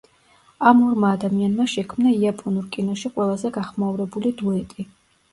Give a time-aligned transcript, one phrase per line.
[0.67, 4.87] ამ ორმა ადამიანმა შექმნა იაპონურ კინოში ყველაზე გახმაურებული დუეტი.